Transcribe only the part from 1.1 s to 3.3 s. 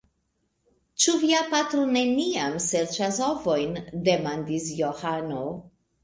via patro neniam serĉas